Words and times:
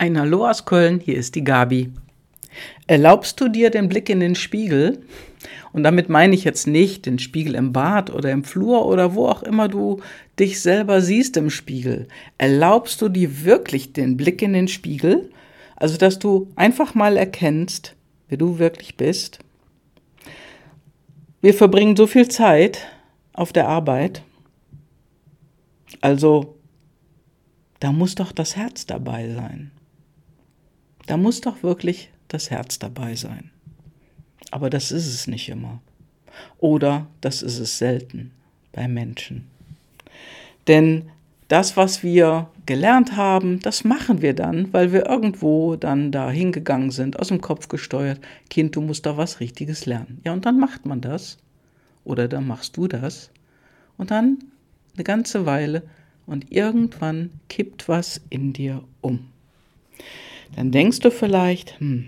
Ein 0.00 0.16
Hallo 0.16 0.48
aus 0.48 0.64
Köln, 0.64 1.00
hier 1.00 1.16
ist 1.16 1.34
die 1.34 1.42
Gabi. 1.42 1.90
Erlaubst 2.86 3.40
du 3.40 3.48
dir 3.48 3.70
den 3.70 3.88
Blick 3.88 4.08
in 4.08 4.20
den 4.20 4.36
Spiegel? 4.36 5.02
Und 5.72 5.82
damit 5.82 6.08
meine 6.08 6.36
ich 6.36 6.44
jetzt 6.44 6.68
nicht 6.68 7.04
den 7.04 7.18
Spiegel 7.18 7.56
im 7.56 7.72
Bad 7.72 8.08
oder 8.14 8.30
im 8.30 8.44
Flur 8.44 8.86
oder 8.86 9.16
wo 9.16 9.26
auch 9.26 9.42
immer 9.42 9.66
du 9.66 10.00
dich 10.38 10.60
selber 10.60 11.00
siehst 11.00 11.36
im 11.36 11.50
Spiegel. 11.50 12.06
Erlaubst 12.38 13.02
du 13.02 13.08
dir 13.08 13.44
wirklich 13.44 13.92
den 13.92 14.16
Blick 14.16 14.40
in 14.40 14.52
den 14.52 14.68
Spiegel? 14.68 15.32
Also, 15.74 15.98
dass 15.98 16.20
du 16.20 16.46
einfach 16.54 16.94
mal 16.94 17.16
erkennst, 17.16 17.96
wer 18.28 18.38
du 18.38 18.60
wirklich 18.60 18.96
bist. 18.96 19.40
Wir 21.40 21.54
verbringen 21.54 21.96
so 21.96 22.06
viel 22.06 22.28
Zeit 22.28 22.86
auf 23.32 23.52
der 23.52 23.66
Arbeit. 23.66 24.22
Also, 26.00 26.54
da 27.80 27.90
muss 27.90 28.14
doch 28.14 28.30
das 28.30 28.54
Herz 28.54 28.86
dabei 28.86 29.34
sein. 29.34 29.72
Da 31.08 31.16
muss 31.16 31.40
doch 31.40 31.62
wirklich 31.62 32.10
das 32.28 32.50
Herz 32.50 32.78
dabei 32.78 33.16
sein. 33.16 33.50
Aber 34.50 34.68
das 34.68 34.92
ist 34.92 35.06
es 35.06 35.26
nicht 35.26 35.48
immer. 35.48 35.80
Oder 36.58 37.06
das 37.22 37.40
ist 37.40 37.58
es 37.58 37.78
selten 37.78 38.30
bei 38.72 38.88
Menschen. 38.88 39.48
Denn 40.66 41.08
das, 41.48 41.78
was 41.78 42.02
wir 42.02 42.50
gelernt 42.66 43.16
haben, 43.16 43.58
das 43.60 43.84
machen 43.84 44.20
wir 44.20 44.34
dann, 44.34 44.70
weil 44.74 44.92
wir 44.92 45.06
irgendwo 45.06 45.76
dann 45.76 46.12
da 46.12 46.30
hingegangen 46.30 46.90
sind, 46.90 47.18
aus 47.18 47.28
dem 47.28 47.40
Kopf 47.40 47.68
gesteuert. 47.68 48.20
Kind, 48.50 48.76
du 48.76 48.82
musst 48.82 49.06
da 49.06 49.16
was 49.16 49.40
Richtiges 49.40 49.86
lernen. 49.86 50.20
Ja, 50.26 50.34
und 50.34 50.44
dann 50.44 50.60
macht 50.60 50.84
man 50.84 51.00
das. 51.00 51.38
Oder 52.04 52.28
dann 52.28 52.46
machst 52.46 52.76
du 52.76 52.86
das. 52.86 53.30
Und 53.96 54.10
dann 54.10 54.40
eine 54.94 55.04
ganze 55.04 55.46
Weile 55.46 55.84
und 56.26 56.52
irgendwann 56.52 57.30
kippt 57.48 57.88
was 57.88 58.20
in 58.28 58.52
dir 58.52 58.84
um. 59.00 59.20
Dann 60.56 60.70
denkst 60.70 61.00
du 61.00 61.10
vielleicht, 61.10 61.78
hm, 61.80 62.06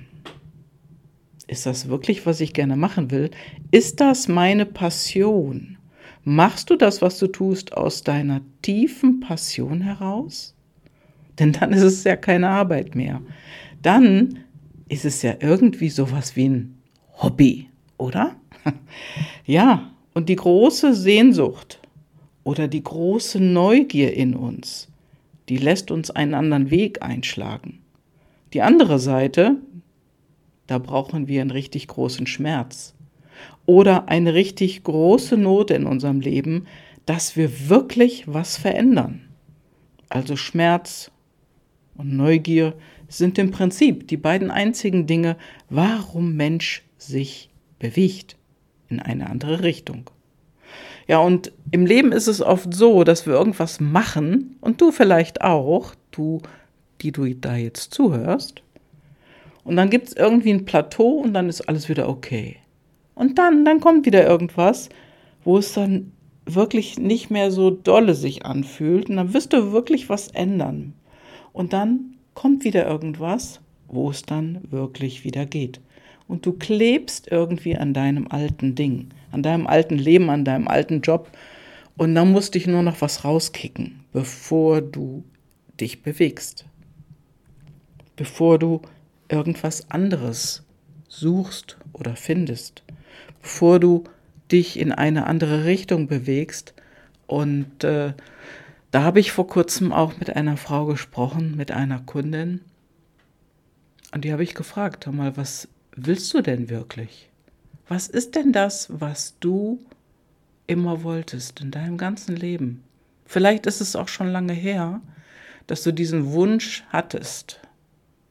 ist 1.47 1.67
das 1.67 1.89
wirklich, 1.89 2.27
was 2.27 2.41
ich 2.41 2.53
gerne 2.53 2.77
machen 2.77 3.11
will? 3.11 3.31
Ist 3.73 4.01
das 4.01 4.29
meine 4.29 4.67
Passion? 4.67 5.79
Machst 6.23 6.71
du 6.71 6.77
das, 6.77 7.03
was 7.03 7.19
du 7.19 7.27
tust, 7.27 7.77
aus 7.77 8.05
deiner 8.05 8.41
tiefen 8.63 9.21
Passion 9.21 9.81
heraus? 9.81 10.55
Denn 11.39 11.53
dann 11.53 11.73
ist 11.73 11.83
es 11.83 12.05
ja 12.05 12.17
keine 12.17 12.49
Arbeit 12.49 12.95
mehr. 12.95 13.21
Dann 13.83 14.41
ist 14.89 15.05
es 15.05 15.23
ja 15.23 15.35
irgendwie 15.41 15.89
sowas 15.89 16.37
wie 16.37 16.49
ein 16.49 16.79
Hobby, 17.21 17.69
oder? 17.99 18.37
ja, 19.47 19.91
und 20.15 20.29
die 20.29 20.37
große 20.37 20.95
Sehnsucht 20.95 21.81
oder 22.45 22.69
die 22.69 22.83
große 22.85 23.41
Neugier 23.41 24.15
in 24.15 24.35
uns, 24.35 24.89
die 25.49 25.57
lässt 25.57 25.91
uns 25.91 26.11
einen 26.11 26.35
anderen 26.35 26.71
Weg 26.71 27.03
einschlagen. 27.03 27.80
Die 28.53 28.63
andere 28.63 28.99
Seite, 28.99 29.57
da 30.67 30.79
brauchen 30.79 31.29
wir 31.29 31.41
einen 31.41 31.51
richtig 31.51 31.87
großen 31.89 32.27
Schmerz 32.27 32.95
oder 33.67 34.09
eine 34.09 34.35
richtig 34.35 34.83
große 34.83 35.37
Not 35.37 35.71
in 35.71 35.87
unserem 35.87 36.21
Leben, 36.21 36.67
dass 37.07 37.37
wir 37.37 37.69
wirklich 37.69 38.25
was 38.27 38.57
verändern. 38.57 39.29
Also 40.09 40.37
Schmerz 40.37 41.11
und 41.97 42.17
Neugier 42.17 42.75
sind 43.09 43.39
im 43.39 43.51
Prinzip 43.51 44.09
die 44.09 44.17
beiden 44.17 44.51
einzigen 44.51 45.07
Dinge, 45.07 45.37
warum 45.69 46.35
Mensch 46.35 46.85
sich 46.99 47.51
bewegt 47.79 48.37
in 48.89 49.01
eine 49.01 49.31
andere 49.31 49.63
Richtung. 49.63 50.11
Ja, 51.07 51.19
und 51.19 51.53
im 51.71 51.87
Leben 51.87 52.13
ist 52.13 52.29
es 52.29 52.41
oft 52.41 52.73
so, 52.73 53.03
dass 53.03 53.27
wir 53.27 53.35
irgendwas 53.35 53.81
machen 53.81 54.57
und 54.61 54.81
du 54.81 54.93
vielleicht 54.93 55.43
auch, 55.43 55.95
du 56.13 56.41
die 57.03 57.13
du 57.13 57.35
da 57.35 57.57
jetzt 57.57 57.95
zuhörst. 57.95 58.63
Und 59.65 59.77
dann 59.77 59.91
gibt 59.91 60.09
es 60.09 60.17
irgendwie 60.17 60.51
ein 60.51 60.65
Plateau 60.65 61.21
und 61.21 61.35
dann 61.35 61.49
ist 61.49 61.63
alles 61.63 61.89
wieder 61.89 62.09
okay. 62.09 62.57
Und 63.15 63.39
dann, 63.39 63.65
dann 63.65 63.81
kommt 63.81 64.07
wieder 64.07 64.27
irgendwas, 64.27 64.89
wo 65.45 65.59
es 65.59 65.75
dann 65.75 66.13
wirklich 66.47 66.99
nicht 66.99 67.31
mehr 67.31 67.51
so 67.51 67.71
dolle 67.71 68.15
sich 68.15 68.47
anfühlt. 68.47 69.11
Und 69.11 69.17
dann 69.17 69.35
wirst 69.35 69.53
du 69.53 69.73
wirklich 69.73 70.09
was 70.09 70.29
ändern. 70.29 70.95
Und 71.53 71.73
dann 71.73 72.17
kommt 72.35 72.65
wieder 72.65 72.87
irgendwas, 72.87 73.61
wo 73.89 74.11
es 74.11 74.23
dann 74.23 74.61
wirklich 74.71 75.25
wieder 75.25 75.47
geht. 75.47 75.81
Und 76.29 76.47
du 76.47 76.53
klebst 76.53 77.31
irgendwie 77.31 77.77
an 77.77 77.93
deinem 77.93 78.29
alten 78.29 78.75
Ding, 78.75 79.09
an 79.33 79.43
deinem 79.43 79.67
alten 79.67 79.99
Leben, 79.99 80.31
an 80.31 80.45
deinem 80.45 80.69
alten 80.69 81.01
Job. 81.01 81.31
Und 81.97 82.15
dann 82.15 82.33
musst 82.33 82.55
dich 82.55 82.67
nur 82.67 82.83
noch 82.83 83.01
was 83.01 83.25
rauskicken, 83.25 84.01
bevor 84.13 84.81
du 84.81 85.25
dich 85.79 86.03
bewegst 86.03 86.65
bevor 88.21 88.59
du 88.59 88.83
irgendwas 89.31 89.91
anderes 89.91 90.63
suchst 91.09 91.79
oder 91.95 92.17
findest, 92.17 92.83
bevor 93.41 93.81
du 93.81 94.05
dich 94.53 94.79
in 94.79 94.93
eine 94.93 95.27
andere 95.27 95.65
Richtung 95.65 96.07
bewegst. 96.07 96.75
Und 97.27 97.83
äh, 97.83 98.13
da 98.91 99.03
habe 99.05 99.21
ich 99.21 99.33
vor 99.33 99.47
kurzem 99.47 99.91
auch 99.91 100.19
mit 100.19 100.37
einer 100.37 100.59
Frau 100.59 100.85
gesprochen, 100.85 101.57
mit 101.57 101.71
einer 101.71 102.01
Kundin. 102.01 102.61
Und 104.13 104.27
die 104.27 104.33
habe 104.33 104.43
ich 104.43 104.55
gefragt, 104.55 105.07
hör 105.07 105.15
mal, 105.15 105.39
was 105.39 105.67
willst 105.97 106.35
du 106.35 106.43
denn 106.43 106.69
wirklich? 106.69 107.31
Was 107.89 108.07
ist 108.07 108.35
denn 108.35 108.53
das, 108.53 108.89
was 108.91 109.39
du 109.41 109.81
immer 110.67 111.05
wolltest 111.05 111.63
in 111.63 111.71
deinem 111.71 111.97
ganzen 111.97 112.37
Leben? 112.37 112.85
Vielleicht 113.25 113.65
ist 113.65 113.81
es 113.81 113.97
auch 113.97 114.09
schon 114.09 114.29
lange 114.29 114.53
her, 114.53 115.01
dass 115.67 115.85
du 115.85 115.91
diesen 115.91 116.33
Wunsch 116.33 116.85
hattest, 116.91 117.61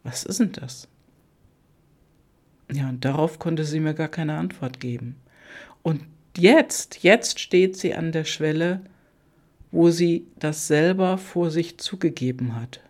was 0.04 0.24
ist 0.24 0.40
denn 0.40 0.52
das? 0.52 0.88
Ja, 2.72 2.90
und 2.90 3.04
darauf 3.04 3.40
konnte 3.40 3.64
sie 3.66 3.80
mir 3.80 3.94
gar 3.94 4.08
keine 4.08 4.38
Antwort 4.38 4.80
geben. 4.80 5.16
Und 5.82 6.04
jetzt, 6.38 7.04
jetzt 7.04 7.40
steht 7.40 7.78
sie 7.78 7.96
an 7.96 8.12
der 8.12 8.26
Schwelle, 8.26 8.82
wo 9.72 9.90
sie 9.90 10.28
das 10.38 10.68
selber 10.68 11.18
vor 11.18 11.52
sich 11.52 11.78
zugegeben 11.78 12.56
hat, 12.56 12.82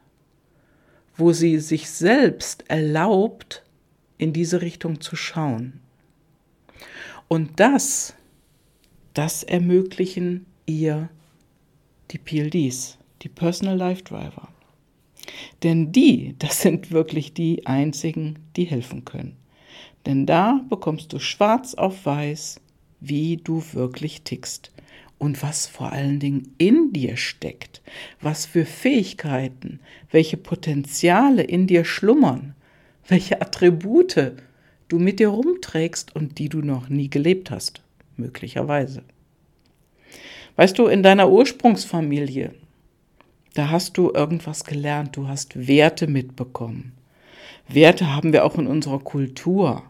wo 1.16 1.34
sie 1.34 1.60
sich 1.60 1.90
selbst 1.90 2.70
erlaubt, 2.70 3.64
in 4.18 4.34
diese 4.34 4.62
Richtung 4.62 5.02
zu 5.02 5.16
schauen. 5.16 5.80
Und 7.28 7.60
das, 7.60 8.14
das 9.14 9.44
ermöglichen 9.44 10.46
ihr 10.66 11.10
die 12.12 12.18
PLDs, 12.18 12.98
die 13.22 13.30
Personal 13.30 13.78
Life 13.78 14.04
Driver. 14.04 14.50
Denn 15.64 15.92
die, 15.92 16.36
das 16.40 16.62
sind 16.62 16.92
wirklich 16.92 17.34
die 17.34 17.66
einzigen, 17.66 18.40
die 18.56 18.66
helfen 18.66 19.06
können. 19.06 19.36
Denn 20.06 20.26
da 20.26 20.62
bekommst 20.70 21.12
du 21.14 21.20
schwarz 21.20 21.74
auf 21.74 22.06
weiß, 22.06 22.62
wie 23.02 23.38
du 23.38 23.64
wirklich 23.74 24.24
tickst 24.24 24.72
und 25.18 25.44
was 25.44 25.68
vor 25.68 25.92
allen 25.92 26.20
Dingen 26.20 26.54
in 26.58 26.94
dir 26.94 27.18
steckt, 27.18 27.82
was 28.22 28.46
für 28.46 28.66
Fähigkeiten, 28.66 29.80
welche 30.12 30.38
Potenziale 30.38 31.44
in 31.44 31.68
dir 31.68 31.84
schlummern, 31.84 32.56
welche 33.08 33.42
Attribute 33.42 34.34
du 34.88 35.00
mit 35.00 35.20
dir 35.20 35.30
rumträgst 35.30 36.16
und 36.16 36.40
die 36.40 36.50
du 36.50 36.60
noch 36.60 36.90
nie 36.90 37.10
gelebt 37.10 37.52
hast, 37.52 37.82
möglicherweise. 38.18 39.04
Weißt 40.56 40.78
du, 40.78 40.88
in 40.88 41.04
deiner 41.04 41.30
Ursprungsfamilie, 41.30 42.54
da 43.60 43.70
hast 43.70 43.98
du 43.98 44.10
irgendwas 44.14 44.64
gelernt, 44.64 45.18
du 45.18 45.28
hast 45.28 45.68
Werte 45.68 46.08
mitbekommen. 46.08 46.94
Werte 47.68 48.16
haben 48.16 48.32
wir 48.32 48.46
auch 48.46 48.58
in 48.58 48.68
unserer 48.68 49.00
Kultur. 49.00 49.84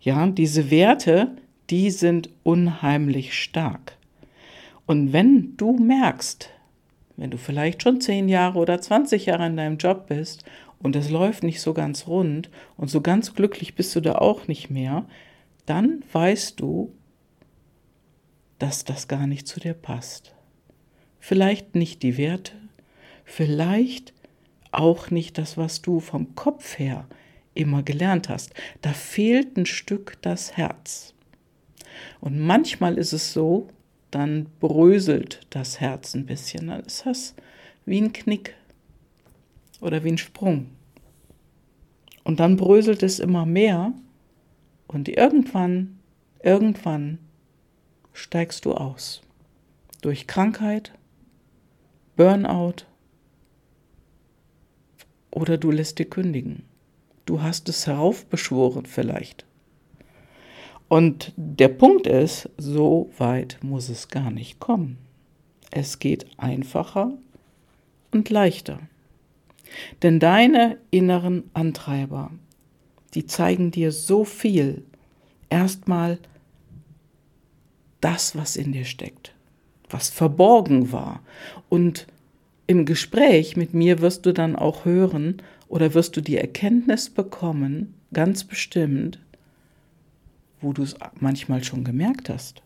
Ja, 0.00 0.26
diese 0.28 0.70
Werte, 0.70 1.36
die 1.68 1.90
sind 1.90 2.30
unheimlich 2.42 3.34
stark. 3.34 3.98
Und 4.86 5.12
wenn 5.12 5.58
du 5.58 5.76
merkst, 5.76 6.48
wenn 7.18 7.30
du 7.30 7.36
vielleicht 7.36 7.82
schon 7.82 8.00
zehn 8.00 8.30
Jahre 8.30 8.58
oder 8.58 8.80
20 8.80 9.26
Jahre 9.26 9.46
in 9.46 9.58
deinem 9.58 9.76
Job 9.76 10.06
bist 10.06 10.46
und 10.78 10.96
es 10.96 11.10
läuft 11.10 11.42
nicht 11.42 11.60
so 11.60 11.74
ganz 11.74 12.06
rund 12.06 12.48
und 12.78 12.88
so 12.88 13.02
ganz 13.02 13.34
glücklich 13.34 13.74
bist 13.74 13.94
du 13.94 14.00
da 14.00 14.14
auch 14.14 14.48
nicht 14.48 14.70
mehr, 14.70 15.04
dann 15.66 16.02
weißt 16.14 16.58
du, 16.58 16.94
dass 18.58 18.86
das 18.86 19.06
gar 19.06 19.26
nicht 19.26 19.46
zu 19.46 19.60
dir 19.60 19.74
passt. 19.74 20.34
Vielleicht 21.18 21.74
nicht 21.74 22.02
die 22.02 22.16
Werte, 22.16 22.52
vielleicht 23.26 24.14
auch 24.72 25.10
nicht 25.10 25.36
das, 25.36 25.58
was 25.58 25.82
du 25.82 26.00
vom 26.00 26.34
Kopf 26.34 26.78
her 26.78 27.06
immer 27.54 27.82
gelernt 27.82 28.30
hast. 28.30 28.54
Da 28.80 28.92
fehlt 28.92 29.56
ein 29.56 29.66
Stück 29.66 30.16
das 30.22 30.56
Herz. 30.56 31.12
Und 32.20 32.38
manchmal 32.40 32.96
ist 32.96 33.12
es 33.12 33.32
so, 33.32 33.68
dann 34.10 34.46
bröselt 34.60 35.40
das 35.50 35.80
Herz 35.80 36.14
ein 36.14 36.26
bisschen. 36.26 36.68
Dann 36.68 36.80
ist 36.80 37.04
das 37.04 37.34
wie 37.84 38.00
ein 38.00 38.12
Knick 38.12 38.54
oder 39.80 40.04
wie 40.04 40.12
ein 40.12 40.18
Sprung. 40.18 40.70
Und 42.24 42.40
dann 42.40 42.56
bröselt 42.56 43.02
es 43.02 43.18
immer 43.18 43.46
mehr 43.46 43.92
und 44.86 45.08
irgendwann, 45.08 45.98
irgendwann 46.42 47.18
steigst 48.12 48.64
du 48.64 48.72
aus. 48.74 49.22
Durch 50.00 50.26
Krankheit, 50.26 50.92
Burnout, 52.16 52.86
oder 55.36 55.58
du 55.58 55.70
lässt 55.70 55.98
dir 55.98 56.06
kündigen. 56.06 56.62
Du 57.26 57.42
hast 57.42 57.68
es 57.68 57.86
heraufbeschworen 57.86 58.86
vielleicht. 58.86 59.44
Und 60.88 61.34
der 61.36 61.68
Punkt 61.68 62.06
ist, 62.06 62.48
so 62.56 63.10
weit 63.18 63.58
muss 63.60 63.90
es 63.90 64.08
gar 64.08 64.30
nicht 64.30 64.60
kommen. 64.60 64.96
Es 65.70 65.98
geht 65.98 66.26
einfacher 66.38 67.12
und 68.12 68.30
leichter. 68.30 68.80
Denn 70.00 70.20
deine 70.20 70.78
inneren 70.90 71.50
Antreiber, 71.52 72.30
die 73.12 73.26
zeigen 73.26 73.70
dir 73.70 73.92
so 73.92 74.24
viel. 74.24 74.84
Erstmal 75.50 76.18
das, 78.00 78.34
was 78.36 78.56
in 78.56 78.72
dir 78.72 78.86
steckt, 78.86 79.34
was 79.90 80.08
verborgen 80.08 80.92
war. 80.92 81.20
Und 81.68 82.06
im 82.66 82.84
Gespräch 82.84 83.56
mit 83.56 83.74
mir 83.74 84.00
wirst 84.00 84.26
du 84.26 84.32
dann 84.32 84.56
auch 84.56 84.84
hören 84.84 85.42
oder 85.68 85.94
wirst 85.94 86.16
du 86.16 86.20
die 86.20 86.36
Erkenntnis 86.36 87.10
bekommen, 87.10 87.94
ganz 88.12 88.44
bestimmt, 88.44 89.20
wo 90.60 90.72
du 90.72 90.82
es 90.82 90.96
manchmal 91.20 91.62
schon 91.62 91.84
gemerkt 91.84 92.28
hast. 92.28 92.62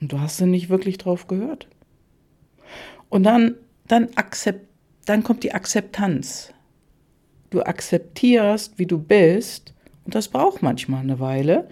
Und 0.00 0.12
du 0.12 0.20
hast 0.20 0.40
nicht 0.40 0.68
wirklich 0.68 0.98
drauf 0.98 1.26
gehört. 1.26 1.68
Und 3.08 3.22
dann, 3.22 3.54
dann, 3.86 4.08
akzept, 4.16 4.66
dann 5.06 5.22
kommt 5.22 5.44
die 5.44 5.52
Akzeptanz. 5.52 6.52
Du 7.50 7.62
akzeptierst, 7.62 8.78
wie 8.78 8.86
du 8.86 8.98
bist, 8.98 9.72
und 10.04 10.14
das 10.14 10.28
braucht 10.28 10.62
manchmal 10.62 11.00
eine 11.00 11.20
Weile, 11.20 11.68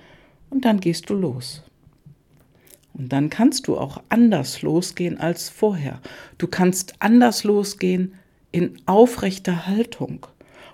und 0.51 0.65
dann 0.65 0.81
gehst 0.81 1.11
du 1.11 1.15
los. 1.15 1.65
Und 2.95 3.13
dann 3.13 3.31
kannst 3.31 3.67
du 3.67 3.79
auch 3.79 4.03
anders 4.09 4.63
losgehen 4.63 5.19
als 5.19 5.49
vorher. 5.49 6.01
Du 6.39 6.47
kannst 6.47 6.95
anders 6.99 7.45
losgehen 7.45 8.15
in 8.51 8.77
aufrechter 8.87 9.67
Haltung 9.67 10.27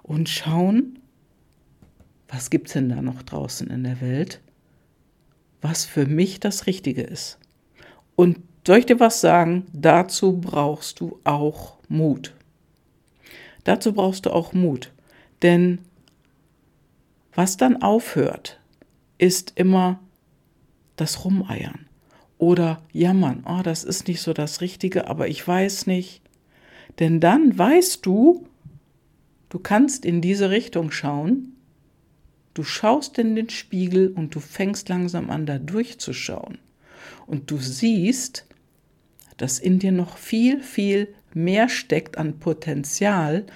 und 0.02 0.28
schauen, 0.28 0.98
was 2.28 2.50
gibt 2.50 2.66
es 2.66 2.72
denn 2.74 2.88
da 2.88 3.00
noch 3.00 3.22
draußen 3.22 3.68
in 3.70 3.84
der 3.84 4.00
Welt, 4.00 4.40
was 5.60 5.84
für 5.84 6.06
mich 6.06 6.40
das 6.40 6.66
Richtige 6.66 7.02
ist. 7.02 7.38
Und 8.16 8.38
soll 8.66 8.78
ich 8.78 8.86
dir 8.86 9.00
was 9.00 9.20
sagen? 9.20 9.66
Dazu 9.72 10.40
brauchst 10.40 11.00
du 11.00 11.20
auch 11.24 11.78
Mut. 11.88 12.34
Dazu 13.64 13.92
brauchst 13.92 14.26
du 14.26 14.30
auch 14.30 14.52
Mut. 14.52 14.92
Denn 15.42 15.80
was 17.32 17.56
dann 17.56 17.80
aufhört, 17.80 18.60
ist 19.18 19.52
immer 19.56 20.00
das 20.96 21.24
Rumeiern 21.24 21.87
oder 22.38 22.82
jammern. 22.92 23.44
Oh, 23.46 23.60
das 23.62 23.84
ist 23.84 24.08
nicht 24.08 24.22
so 24.22 24.32
das 24.32 24.60
Richtige, 24.60 25.08
aber 25.08 25.28
ich 25.28 25.46
weiß 25.46 25.86
nicht. 25.86 26.22
Denn 26.98 27.20
dann 27.20 27.56
weißt 27.56 28.06
du, 28.06 28.46
du 29.48 29.58
kannst 29.58 30.04
in 30.04 30.20
diese 30.20 30.50
Richtung 30.50 30.90
schauen 30.90 31.54
Du 32.58 32.64
schaust 32.64 33.18
in 33.18 33.36
den 33.36 33.50
Spiegel 33.50 34.08
und 34.08 34.34
du 34.34 34.40
fängst 34.40 34.88
langsam 34.88 35.30
an, 35.30 35.46
da 35.46 35.60
durchzuschauen. 35.60 36.58
Und 37.24 37.52
du 37.52 37.58
siehst, 37.58 38.46
dass 39.36 39.60
in 39.60 39.78
dir 39.78 39.92
noch 39.92 40.18
viel, 40.18 40.60
viel 40.60 41.14
mehr 41.32 41.68
steckt 41.68 42.18
an 42.18 42.40
Potenzial, 42.40 43.46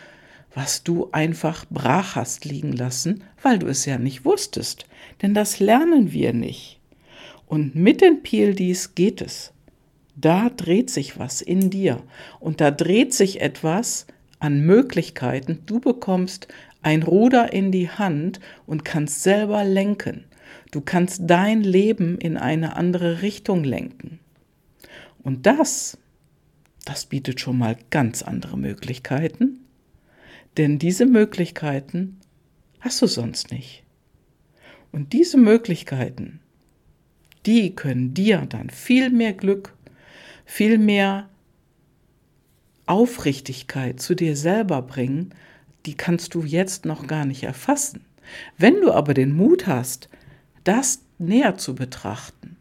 was 0.55 0.85
du 0.85 1.09
einfach 1.11 1.65
brach 1.69 2.15
hast 2.15 2.45
liegen 2.45 2.75
lassen, 2.75 3.25
weil 3.43 3.59
du 3.59 3.67
es 3.67 3.87
ja 3.87 3.99
nicht 3.99 4.25
wusstest. 4.25 4.87
Denn 5.21 5.35
das 5.35 5.59
lernen 5.59 6.13
wir 6.13 6.33
nicht. 6.33 6.79
Und 7.53 7.75
mit 7.75 8.01
den 8.01 8.23
PLDs 8.23 8.95
geht 8.95 9.21
es. 9.21 9.53
Da 10.17 10.49
dreht 10.49 10.89
sich 10.89 11.19
was 11.19 11.43
in 11.43 11.69
dir 11.69 12.03
und 12.41 12.63
da 12.63 12.71
dreht 12.71 13.13
sich 13.13 13.43
etwas 13.43 14.07
an 14.39 14.65
Möglichkeiten. 14.65 15.59
Du 15.67 15.79
bekommst 15.79 16.49
ein 16.81 17.03
Ruder 17.03 17.53
in 17.53 17.71
die 17.71 17.91
Hand 17.91 18.41
und 18.65 18.87
kannst 18.87 19.23
selber 19.23 19.65
lenken. 19.65 20.25
Du 20.71 20.81
kannst 20.81 21.25
dein 21.27 21.63
Leben 21.63 22.17
in 22.17 22.39
eine 22.39 22.75
andere 22.75 23.21
Richtung 23.21 23.65
lenken. 23.65 24.19
Und 25.23 25.45
das, 25.45 25.99
das 26.87 27.05
bietet 27.05 27.39
schon 27.39 27.59
mal 27.59 27.77
ganz 27.91 28.23
andere 28.23 28.57
Möglichkeiten, 28.57 29.61
denn 30.57 30.79
diese 30.79 31.05
Möglichkeiten 31.05 32.19
hast 32.81 33.03
du 33.03 33.07
sonst 33.07 33.53
nicht. 33.53 33.85
Und 34.91 35.13
diese 35.13 35.37
Möglichkeiten, 35.37 36.41
die 37.47 37.75
können 37.75 38.15
dir 38.15 38.47
dann 38.49 38.71
viel 38.71 39.11
mehr 39.11 39.33
Glück, 39.33 39.75
viel 40.45 40.79
mehr 40.79 41.29
Aufrichtigkeit 42.87 44.01
zu 44.01 44.15
dir 44.15 44.37
selber 44.37 44.83
bringen, 44.83 45.35
die 45.87 45.95
kannst 45.95 46.35
du 46.35 46.43
jetzt 46.43 46.85
noch 46.85 47.07
gar 47.07 47.25
nicht 47.25 47.43
erfassen. 47.43 48.05
Wenn 48.59 48.81
du 48.81 48.93
aber 48.93 49.15
den 49.15 49.35
Mut 49.35 49.67
hast, 49.67 50.09
das 50.65 51.03
näher 51.19 51.57
zu 51.57 51.75
betrachten, 51.75 52.57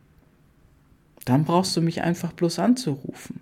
dann 1.26 1.46
brauchst 1.46 1.76
du 1.78 1.82
mich 1.82 2.02
einfach 2.02 2.34
bloß 2.34 2.60
anzurufen. 2.60 3.42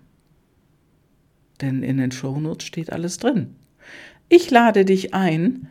Denn 1.60 1.82
in 1.82 1.98
den 1.98 2.12
Shownotes 2.12 2.66
steht 2.66 2.92
alles 2.92 3.18
drin. 3.18 3.56
Ich 4.28 4.50
lade 4.50 4.84
dich 4.84 5.14
ein, 5.14 5.68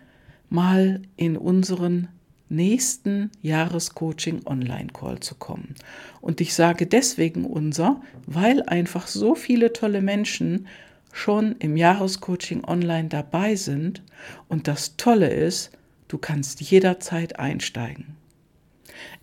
mal 0.50 1.01
in 1.15 1.38
unseren 1.38 2.10
nächsten 2.50 3.31
Jahrescoaching 3.42 4.42
Online 4.46 4.88
Call 4.94 5.19
zu 5.19 5.36
kommen. 5.36 5.75
Und 6.22 6.42
ich 6.42 6.54
sage 6.54 6.88
deswegen 6.88 7.46
unser, 7.46 8.01
weil 8.25 8.63
einfach 8.63 9.07
so 9.07 9.36
viele 9.36 9.74
tolle 9.74 10.01
Menschen 10.01 10.68
schon 11.12 11.56
im 11.60 11.78
Jahrescoaching 11.78 12.63
online 12.63 13.10
dabei 13.10 13.56
sind. 13.56 14.04
Und 14.48 14.68
das 14.68 14.98
Tolle 14.98 15.30
ist, 15.30 15.72
du 16.07 16.18
kannst 16.18 16.62
jederzeit 16.62 17.40
einsteigen. 17.40 18.16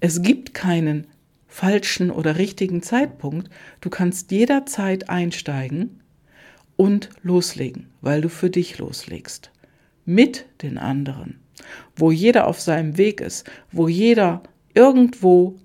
Es 0.01 0.23
gibt 0.23 0.55
keinen 0.55 1.07
falschen 1.47 2.11
oder 2.11 2.39
richtigen 2.39 2.83
Zeitpunkt. 2.83 3.51
Du 3.81 3.91
kannst 3.91 4.31
jederzeit 4.31 5.09
einsteigen 5.09 6.03
und 6.77 7.11
loslegen, 7.23 7.89
weil 8.01 8.21
du 8.21 8.29
für 8.29 8.51
dich 8.51 8.79
loslegst. 8.79 9.51
Mit 10.05 10.47
den 10.63 10.79
anderen. 10.79 11.41
Wo 11.95 12.11
jeder 12.11 12.47
auf 12.47 12.61
seinem 12.61 12.99
Weg 12.99 13.21
ist, 13.21 13.49
wo 13.73 13.89
jeder 13.89 14.43
irgendwo 14.75 15.59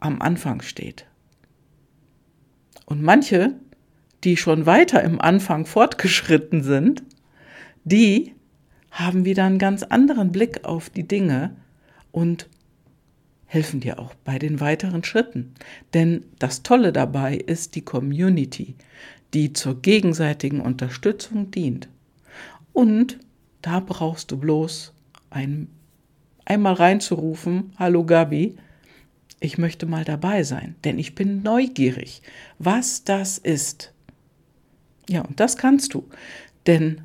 am 0.00 0.20
Anfang 0.20 0.60
steht. 0.60 1.06
Und 2.86 3.02
manche 3.02 3.54
die 4.24 4.36
schon 4.36 4.66
weiter 4.66 5.02
im 5.02 5.20
Anfang 5.20 5.66
fortgeschritten 5.66 6.62
sind, 6.62 7.04
die 7.84 8.34
haben 8.90 9.24
wieder 9.24 9.44
einen 9.44 9.58
ganz 9.58 9.82
anderen 9.82 10.32
Blick 10.32 10.64
auf 10.64 10.88
die 10.88 11.06
Dinge 11.06 11.56
und 12.10 12.48
helfen 13.46 13.80
dir 13.80 13.98
auch 13.98 14.14
bei 14.24 14.38
den 14.38 14.60
weiteren 14.60 15.04
Schritten. 15.04 15.54
Denn 15.92 16.24
das 16.38 16.62
Tolle 16.62 16.92
dabei 16.92 17.36
ist 17.36 17.74
die 17.74 17.82
Community, 17.82 18.76
die 19.34 19.52
zur 19.52 19.80
gegenseitigen 19.82 20.60
Unterstützung 20.60 21.50
dient. 21.50 21.88
Und 22.72 23.18
da 23.62 23.80
brauchst 23.80 24.30
du 24.30 24.36
bloß 24.36 24.93
ein, 25.34 25.68
einmal 26.44 26.74
reinzurufen, 26.74 27.72
hallo 27.76 28.04
Gabi, 28.04 28.56
ich 29.40 29.58
möchte 29.58 29.84
mal 29.84 30.04
dabei 30.04 30.44
sein, 30.44 30.76
denn 30.84 30.98
ich 30.98 31.14
bin 31.14 31.42
neugierig, 31.42 32.22
was 32.58 33.04
das 33.04 33.38
ist. 33.38 33.92
Ja, 35.08 35.22
und 35.22 35.40
das 35.40 35.56
kannst 35.56 35.92
du. 35.92 36.08
Denn 36.66 37.02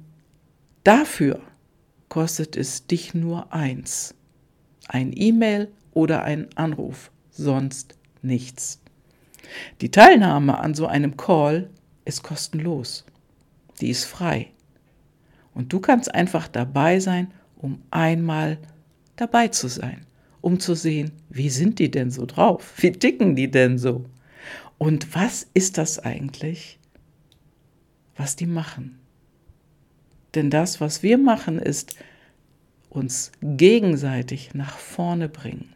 dafür 0.83 1.41
kostet 2.07 2.55
es 2.55 2.88
dich 2.88 3.13
nur 3.13 3.51
eins. 3.51 4.15
Ein 4.88 5.12
E-Mail 5.13 5.69
oder 5.91 6.24
ein 6.24 6.48
Anruf, 6.55 7.12
sonst 7.31 7.98
nichts. 8.21 8.79
Die 9.81 9.91
Teilnahme 9.91 10.59
an 10.59 10.75
so 10.75 10.86
einem 10.86 11.17
Call 11.17 11.69
ist 12.05 12.24
kostenlos. 12.24 13.05
Die 13.81 13.89
ist 13.89 14.05
frei. 14.05 14.51
Und 15.53 15.74
du 15.74 15.79
kannst 15.79 16.13
einfach 16.13 16.48
dabei 16.48 17.00
sein, 17.00 17.33
um 17.59 17.83
einmal 17.91 18.57
dabei 19.15 19.49
zu 19.49 19.67
sein, 19.67 20.07
um 20.41 20.59
zu 20.59 20.73
sehen, 20.73 21.11
wie 21.29 21.49
sind 21.49 21.77
die 21.77 21.91
denn 21.91 22.09
so 22.09 22.25
drauf? 22.25 22.73
Wie 22.77 22.91
ticken 22.91 23.35
die 23.35 23.51
denn 23.51 23.77
so? 23.77 24.05
Und 24.79 25.13
was 25.13 25.47
ist 25.53 25.77
das 25.77 25.99
eigentlich? 25.99 26.79
was 28.19 28.35
die 28.35 28.45
machen. 28.45 28.99
Denn 30.35 30.51
das, 30.51 30.81
was 30.81 31.01
wir 31.01 31.17
machen, 31.17 31.57
ist 31.57 31.95
uns 32.89 33.31
gegenseitig 33.41 34.53
nach 34.53 34.77
vorne 34.77 35.29
bringen. 35.29 35.73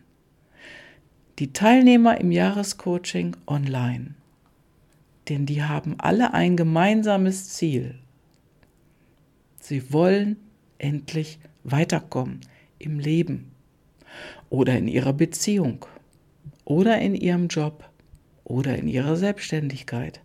Die 1.40 1.54
Teilnehmer 1.54 2.20
im 2.20 2.32
Jahrescoaching 2.32 3.36
online, 3.48 4.14
denn 5.30 5.46
die 5.46 5.64
haben 5.64 5.96
alle 6.00 6.34
ein 6.34 6.58
gemeinsames 6.58 7.50
Ziel. 7.50 7.96
Sie 9.60 9.94
wollen 9.94 10.36
endlich 10.78 11.40
weiterkommen 11.64 12.42
im 12.80 13.00
Leben 13.00 13.52
oder 14.50 14.78
in 14.78 14.88
ihrer 14.88 15.14
Beziehung 15.14 15.86
oder 16.66 17.00
in 17.00 17.16
ihrem 17.16 17.48
Job 17.48 17.90
oder 18.44 18.78
in 18.78 18.88
ihrer 18.88 19.16
Selbstständigkeit. 19.16 20.22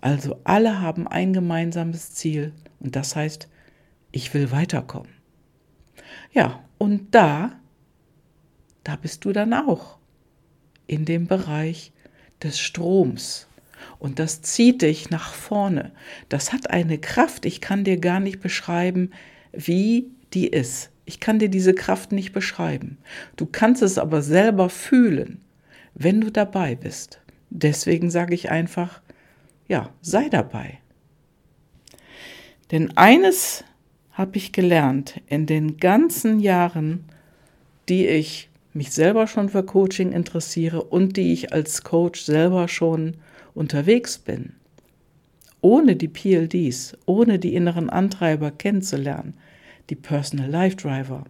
Also 0.00 0.40
alle 0.44 0.80
haben 0.80 1.06
ein 1.08 1.32
gemeinsames 1.32 2.14
Ziel 2.14 2.52
und 2.80 2.96
das 2.96 3.16
heißt 3.16 3.48
ich 4.12 4.32
will 4.34 4.50
weiterkommen. 4.50 5.12
Ja, 6.32 6.64
und 6.78 7.14
da, 7.14 7.52
da 8.84 8.96
bist 8.96 9.24
du 9.24 9.32
dann 9.32 9.52
auch 9.52 9.98
in 10.86 11.04
dem 11.04 11.26
Bereich 11.26 11.92
des 12.42 12.58
Stroms. 12.58 13.46
Und 13.98 14.18
das 14.18 14.42
zieht 14.42 14.82
dich 14.82 15.10
nach 15.10 15.32
vorne. 15.32 15.92
Das 16.28 16.52
hat 16.52 16.70
eine 16.70 16.98
Kraft, 16.98 17.44
ich 17.44 17.60
kann 17.60 17.84
dir 17.84 17.98
gar 17.98 18.20
nicht 18.20 18.40
beschreiben, 18.40 19.12
wie 19.52 20.10
die 20.38 20.46
ist. 20.46 20.90
Ich 21.04 21.18
kann 21.18 21.40
dir 21.40 21.48
diese 21.48 21.74
Kraft 21.74 22.12
nicht 22.12 22.32
beschreiben. 22.32 22.98
Du 23.36 23.46
kannst 23.46 23.82
es 23.82 23.98
aber 23.98 24.22
selber 24.22 24.68
fühlen, 24.68 25.40
wenn 25.94 26.20
du 26.20 26.30
dabei 26.30 26.76
bist. 26.76 27.20
Deswegen 27.50 28.10
sage 28.10 28.34
ich 28.34 28.50
einfach, 28.50 29.00
ja, 29.66 29.90
sei 30.00 30.28
dabei. 30.28 30.78
Denn 32.70 32.96
eines 32.96 33.64
habe 34.12 34.36
ich 34.36 34.52
gelernt 34.52 35.20
in 35.26 35.46
den 35.46 35.78
ganzen 35.78 36.38
Jahren, 36.38 37.04
die 37.88 38.06
ich 38.06 38.48
mich 38.72 38.92
selber 38.92 39.26
schon 39.26 39.48
für 39.48 39.64
Coaching 39.64 40.12
interessiere 40.12 40.84
und 40.84 41.16
die 41.16 41.32
ich 41.32 41.52
als 41.52 41.82
Coach 41.82 42.20
selber 42.20 42.68
schon 42.68 43.16
unterwegs 43.54 44.18
bin. 44.18 44.52
Ohne 45.62 45.96
die 45.96 46.08
PLDs, 46.08 46.96
ohne 47.06 47.40
die 47.40 47.54
inneren 47.54 47.90
Antreiber 47.90 48.52
kennenzulernen, 48.52 49.34
die 49.90 49.96
Personal 49.96 50.50
Life 50.50 50.76
Driver, 50.76 51.24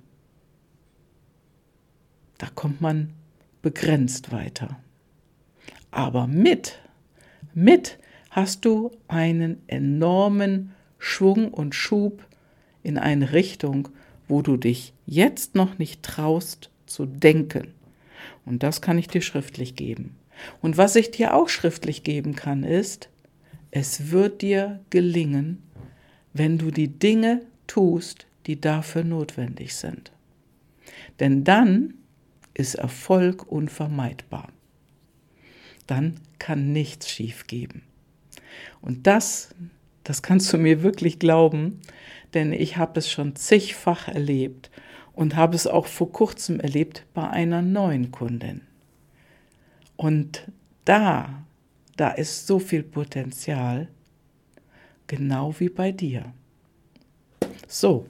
da 2.39 2.49
kommt 2.55 2.81
man 2.81 3.13
begrenzt 3.63 4.33
weiter. 4.33 4.79
Aber 5.91 6.27
mit, 6.27 6.79
mit 7.55 7.99
hast 8.31 8.65
du 8.65 8.91
einen 9.09 9.63
enormen 9.67 10.75
Schwung 10.99 11.53
und 11.53 11.75
Schub 11.75 12.25
in 12.83 12.99
eine 12.99 13.33
Richtung, 13.33 13.89
wo 14.29 14.43
du 14.43 14.57
dich 14.57 14.93
jetzt 15.07 15.55
noch 15.55 15.79
nicht 15.79 16.03
traust 16.03 16.71
zu 16.87 17.07
denken. 17.07 17.75
Und 18.45 18.63
das 18.63 18.81
kann 18.81 18.99
ich 18.99 19.09
dir 19.09 19.23
schriftlich 19.23 19.75
geben. 19.75 20.17
Und 20.63 20.77
was 20.77 20.97
ich 20.97 21.11
dir 21.11 21.35
auch 21.35 21.49
schriftlich 21.49 22.05
geben 22.05 22.35
kann, 22.37 22.63
ist, 22.63 23.09
es 23.71 24.11
wird 24.11 24.43
dir 24.43 24.81
gelingen, 24.91 25.63
wenn 26.33 26.59
du 26.59 26.71
die 26.71 26.89
Dinge 26.89 27.43
tust, 27.67 28.28
die 28.49 28.61
dafür 28.61 29.05
notwendig 29.05 29.77
sind. 29.77 30.11
Denn 31.21 31.45
dann 31.45 31.95
ist 32.55 32.75
Erfolg 32.75 33.47
unvermeidbar. 33.47 34.49
Dann 35.87 36.17
kann 36.39 36.73
nichts 36.73 37.11
schiefgehen. 37.11 37.83
Und 38.81 39.07
das, 39.07 39.55
das 40.03 40.23
kannst 40.23 40.53
du 40.53 40.59
mir 40.59 40.83
wirklich 40.83 41.19
glauben, 41.19 41.81
denn 42.35 42.53
ich 42.53 42.79
habe 42.79 42.99
es 42.99 43.11
schon 43.11 43.37
zigfach 43.37 44.09
erlebt 44.09 44.71
und 45.13 45.37
habe 45.37 45.55
es 45.55 45.67
auch 45.67 45.87
vor 45.87 46.11
kurzem 46.11 46.59
erlebt 46.59 47.05
bei 47.13 47.29
einer 47.29 47.61
neuen 47.61 48.11
Kundin. 48.11 48.63
Und 49.97 50.51
da, 50.87 51.43
da 51.97 52.11
ist 52.11 52.47
so 52.47 52.59
viel 52.59 52.83
Potenzial, 52.83 53.89
genau 55.07 55.55
wie 55.59 55.69
bei 55.69 55.93
dir. 55.93 56.33
So, 57.67 58.07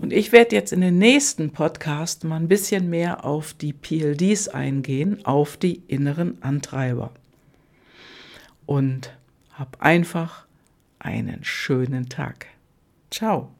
und 0.00 0.12
ich 0.12 0.32
werde 0.32 0.56
jetzt 0.56 0.72
in 0.72 0.80
den 0.80 0.98
nächsten 0.98 1.50
Podcast 1.50 2.24
mal 2.24 2.36
ein 2.36 2.48
bisschen 2.48 2.90
mehr 2.90 3.24
auf 3.24 3.52
die 3.54 3.72
PLDs 3.72 4.48
eingehen, 4.48 5.24
auf 5.24 5.56
die 5.56 5.82
inneren 5.86 6.42
Antreiber. 6.42 7.12
Und 8.66 9.16
hab 9.52 9.80
einfach 9.82 10.46
einen 10.98 11.44
schönen 11.44 12.08
Tag. 12.08 12.46
Ciao. 13.10 13.50